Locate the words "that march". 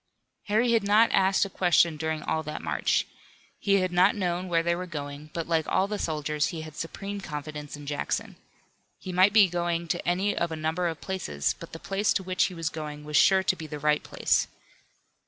2.41-3.05